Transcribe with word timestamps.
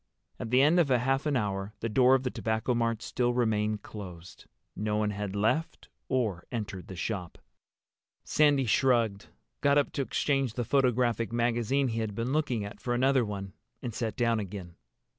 At 0.39 0.49
the 0.49 0.63
end 0.63 0.79
of 0.79 0.89
half 0.89 1.27
an 1.27 1.37
hour 1.37 1.75
the 1.79 1.87
door 1.87 2.15
of 2.15 2.23
the 2.23 2.31
Tobacco 2.31 2.73
Mart 2.73 3.03
still 3.03 3.33
remained 3.35 3.83
closed. 3.83 4.47
No 4.75 4.97
one 4.97 5.11
had 5.11 5.35
left 5.35 5.89
or 6.09 6.47
entered 6.51 6.87
the 6.87 6.95
shop. 6.95 7.37
Sandy 8.23 8.65
shrugged, 8.65 9.27
got 9.61 9.77
up 9.77 9.91
to 9.91 10.01
exchange 10.01 10.55
the 10.55 10.65
photographic 10.65 11.31
magazine 11.31 11.89
he 11.89 11.99
had 11.99 12.15
been 12.15 12.33
looking 12.33 12.65
at 12.65 12.79
for 12.79 12.95
another 12.95 13.23
one, 13.23 13.53
and 13.83 13.93
sat 13.93 14.15
down 14.15 14.39
again. 14.39 14.73